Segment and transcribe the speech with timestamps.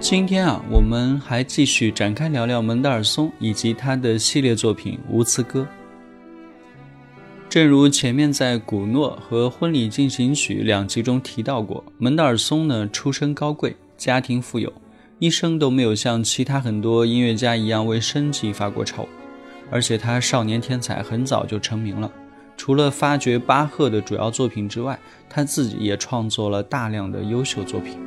[0.00, 5.62] 今天啊，我们还继续展开聊聊门德尔松以及他的系列作品《无词歌》。
[7.48, 14.72] 正如前面在《古诺》和《婚礼进行曲》两集中提到过，门德尔松呢出身高贵，家庭富有，
[15.18, 19.08] 一生都没有像其他很多音乐家一样为生计发过愁。
[19.68, 22.08] 而且他少年天才，很早就成名了。
[22.56, 24.96] 除了发掘巴赫的主要作品之外，
[25.28, 27.98] 他自己也创作了大量的优秀作品。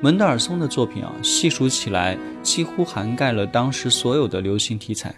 [0.00, 5.12] 门德尔松的作品啊，细数起来几乎涵盖了当时所有的流行题材，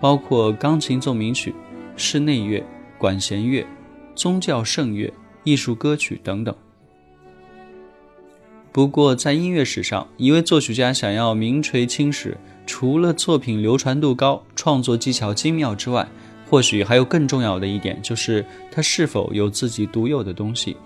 [0.00, 1.52] 包括钢琴奏鸣曲、
[1.96, 2.64] 室内乐、
[2.96, 3.66] 管弦乐、
[4.14, 6.54] 宗教圣乐、艺术歌曲等等。
[8.70, 16.06] 不过，在音乐史上，一位作曲家想要名垂青史，除了作品流传度高、创作技巧精妙之外，
[16.48, 20.76] 或许还有更重要的一点，就是他是否有自己独有的东西。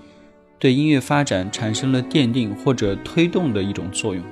[0.59, 4.23] 对音乐发展产生了奠定或者推动的一种作用，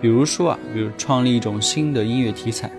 [0.00, 2.70] 比如说啊，比如创立一种新的音乐题材。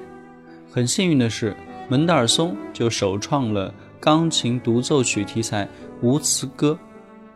[0.70, 1.56] 很幸运的是，
[1.88, 5.68] 门德尔松就首创了钢琴独奏曲题材
[6.02, 6.78] 无词歌，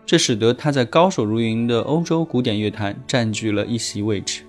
[0.06, 4.44] 这使得他在高手如云的欧洲古典乐坛占据了一席位置。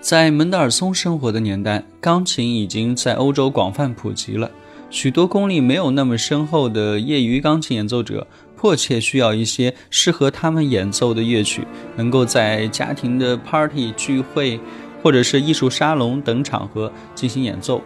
[0.00, 4.50] 在门德尔松生活的年代，钢琴已经在欧洲广泛普及了。
[4.88, 8.24] 许多功力没有那么深厚的业余钢琴演奏者，
[8.56, 14.58] 迫切需要一些适合他们演奏的乐曲，能够在家庭的 party 聚会，
[15.02, 17.82] 或者是艺术沙龙等场合进行演奏。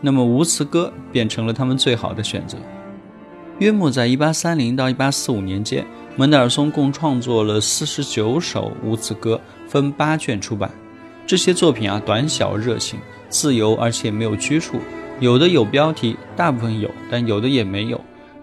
[0.00, 2.56] 那么无词歌变成了他们最好的选择。
[3.58, 5.84] 约莫在1830到1845年间，
[6.16, 10.70] 门德尔松共创作了49首无词歌，分八卷出版。
[11.24, 12.98] 这些作品啊，短小热情，
[13.28, 14.80] 自由而且没有拘束。
[15.20, 18.00] 有的有标题，大部分有，但有的也没有。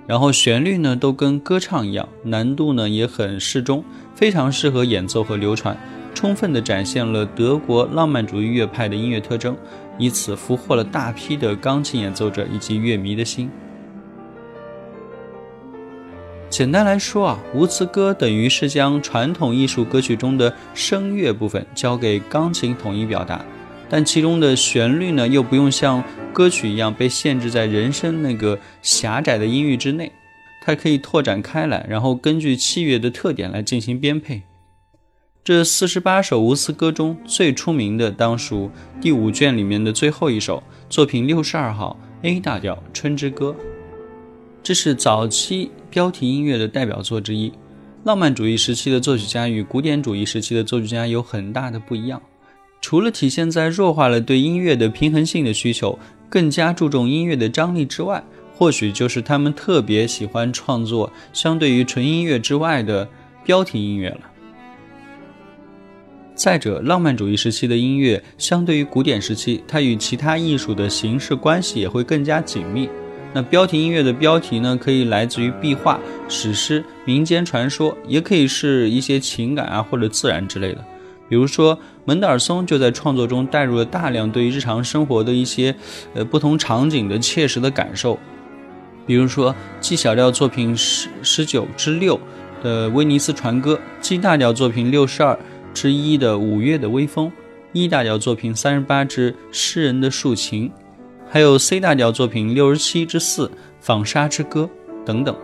[0.09, 3.83] 然后旋律呢，都跟歌唱一样，难度呢也很适中，
[4.15, 5.77] 非常适合演奏和流传，
[6.15, 9.55] 充分地展现了德国浪漫主义乐派的音乐特征，
[9.99, 13.51] 以此俘获了大批的钢琴演奏者以及乐迷的心。
[16.49, 23.45] 简单来说啊，无词歌等于是将传统艺术歌曲中的声乐部分交给钢琴统一表达。
[23.91, 26.03] 但其中的旋律呢，又不用像
[26.33, 30.11] 歌曲一样被限制在人声那个狭窄的音域之内，
[30.61, 34.43] 它可以拓展开来，然后根据器乐的特点来进行编配。
[35.43, 38.69] 这四十八首无词歌中最出名的，当属
[39.01, 43.55] 第五卷里面的最后一首作品六十二号 A 大调《春之歌》，
[44.61, 47.51] 这是早期标题音乐的代表作之一。
[48.03, 52.21] 浪漫主义时期的作曲家与古典主义时期的作曲家有很大的不一样。
[52.81, 55.97] 除了体现在弱化了对音乐的平衡性的需求，
[56.29, 58.23] 更加注重音乐的张力之外，
[58.53, 63.07] 或许就是他们特别喜欢创作相对于纯音乐之外的
[63.43, 64.21] 标题音乐了。
[66.35, 72.89] 再者，浪漫主义时期的音乐相对于古典时期，它与其他艺术的形式关系也会更加紧密。
[73.33, 75.99] 那标题音乐的标题呢，可以来自于壁画、
[76.29, 80.83] 史诗、民间传说，也可以是一些情感啊或者自然之类的。
[81.29, 85.73] 比如说，门德尔松就在创作中带入了大量对于日常生活的一些，
[86.15, 88.17] 呃，不同场景的切实的感受。
[89.05, 92.19] 比如说，G 小调作品十十九之六
[92.63, 95.37] 的《威尼斯船歌》，G 大调作品六十二
[95.73, 97.27] 之一的《五月的微风》
[97.73, 100.67] ，E 大调作品三十八之《诗人的竖琴》，
[101.29, 103.47] 还有 C 大调作品六十七之四
[103.79, 104.69] 《纺纱之歌》
[105.05, 105.35] 等等。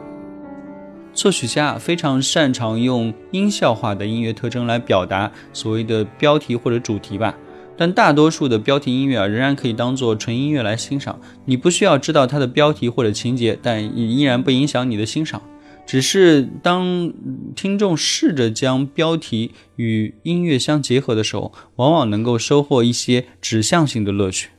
[1.16, 7.34] 作曲家非常擅长用音效化的音乐特征来表达所谓的标题或者主题吧，
[7.78, 11.18] 但大多数的标题音乐啊，仍然可以当做纯音乐来欣赏。
[11.46, 15.42] 你不需要知道它的标题或者情节，但依然不影响你的欣赏。
[15.86, 17.14] 只是当
[17.56, 24.50] 听众试着将标题与音乐相结合的时候，往往能够收获一些指向性的乐趣，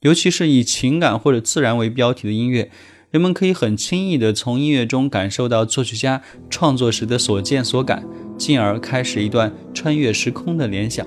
[0.00, 2.70] 尤其是以情感或者自然为标题的音乐。
[3.12, 8.02] 人们可以很轻易地从音乐中感受到作曲家创作时的所见所感，
[8.38, 11.06] 进而开始一段穿越时空的联想。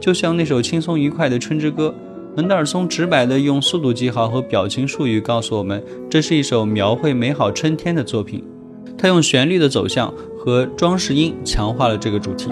[0.00, 1.94] 就像那首轻松愉快的《春之歌》，
[2.34, 8.42] 门德尔松直白地用速度记号和表情术语告诉我们，这是一首描绘美好春天的作品。
[8.96, 12.48] 他用旋律的走向和装饰音强化了这个主题。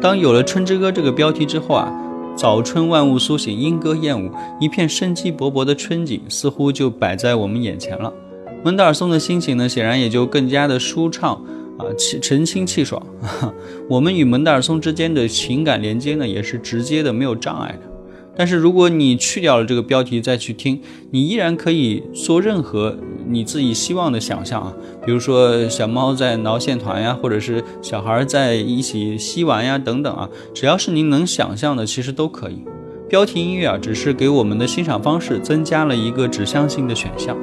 [0.00, 1.92] 当有了《春之歌》这个标题之后啊。
[2.38, 4.30] 早春万物苏醒，莺歌燕舞，
[4.60, 8.14] 一片生机勃勃的春景似乎就摆在我们眼前了。
[8.62, 11.34] 门德尔松的心情呢，显然也就更加的舒畅
[11.76, 13.04] 啊，气神清气爽。
[13.90, 17.97] 我们与门德尔松之间的情感连接呢，也是直接的，没有障碍的。
[18.38, 20.80] 但是如果你去掉了这个标题再去听，
[21.10, 22.96] 你依然可以做任何
[23.26, 24.72] 你自己希望的想象啊，
[25.04, 32.62] 比如说小猫在挠线团呀，或者是小孩在一起嬉玩呀等等啊，只要是您能想象的，其实都可以。
[33.08, 37.36] 标题音乐啊，只是给我们的欣赏方式增加了一个指向性的选项。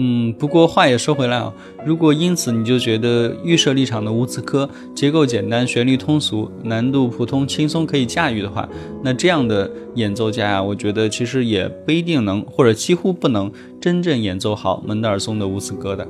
[0.00, 1.52] 嗯，不过话也说回来啊，
[1.84, 8.68] 如果因此你就觉得预设立场的乌兹科结构简单、旋律通俗、难度普通、轻松可以驾驭的话，
[9.02, 13.50] 那这样的演奏家啊，我觉得其实也不一定能，或者几乎不能
[13.80, 16.06] 真正演奏好门德尔松的无词歌的。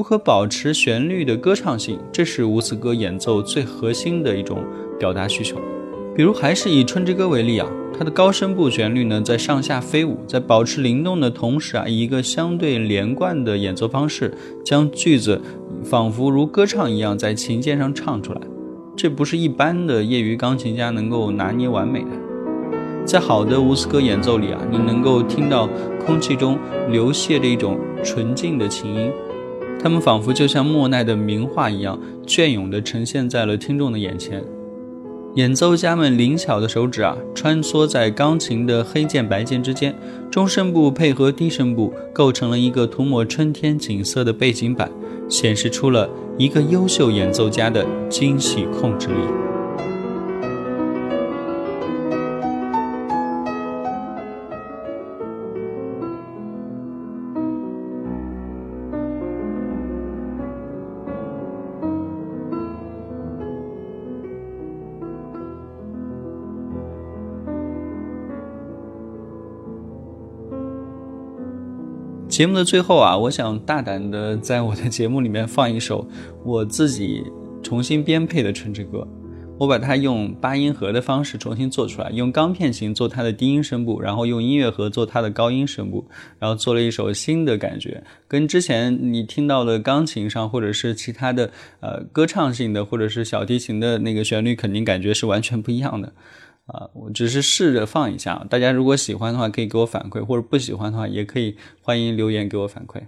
[0.00, 4.64] 如何保持旋律的歌唱性，这是无词歌演奏最核心的一种
[4.98, 5.58] 表达需求。
[6.16, 14.32] 比如，还是以《春之歌》为例啊，它的高声部旋律呢在上下飞舞，在保持灵动的同时啊，以一个相对连贯的演奏方式，
[14.64, 15.38] 将句子
[15.84, 18.40] 仿佛如歌唱一样在琴键上唱出来。
[18.96, 22.08] 这不是一般的业余钢琴家能够拿捏完美的。
[23.04, 25.68] 在好的无词歌演奏里啊，你能够听到
[26.06, 29.12] 空气中流泻着一种纯净的琴音。
[29.82, 34.44] 他们仿佛就像莫奈的名画一样，隽永地呈现在了听众的眼前。
[35.36, 39.94] 演奏家们灵巧的手指啊，穿梭在钢琴的黑键白键之间，
[40.30, 44.90] 中声部配合低声部，构成了一个涂抹春天景色的背景板，
[45.28, 49.14] 显示出了一个优秀演奏家的精细控制力。
[72.40, 76.08] 节目的最后啊，我想大胆的在我的节目里面放一首
[76.42, 77.22] 我自己
[77.62, 79.06] 重新编配的春之歌。
[79.58, 96.10] 我把它用八音盒的方式重新做出来，用钢片琴做它的低音声部，然后用音乐盒做它的高音声部，然后做了一首新的感觉，跟之前你听到的钢琴上或者是其他的呃歌唱性的或者是小提琴的那个旋律，肯定感觉是完全不一样的。
[96.72, 103.02] 啊，我只是试着放一下，大家如果喜欢的话，可以给我反馈；或者不喜欢的话，也可以欢迎留言给我反馈。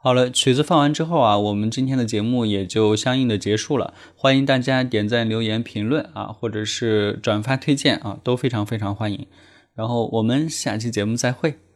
[0.00, 3.92] 好了，曲子放完之后啊，我们今天的节目也就相应的结束了。
[4.14, 9.26] 欢迎大家点赞、留言、评论啊，或者是转发推荐啊，都非常非常欢迎。
[9.74, 11.67] 然后我们下期节目再会。